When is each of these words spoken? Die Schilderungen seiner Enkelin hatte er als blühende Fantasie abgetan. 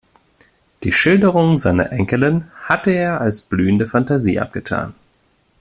Die 0.81 0.91
Schilderungen 0.91 1.59
seiner 1.59 1.91
Enkelin 1.91 2.45
hatte 2.59 2.89
er 2.89 3.21
als 3.21 3.43
blühende 3.43 3.85
Fantasie 3.85 4.39
abgetan. 4.39 4.95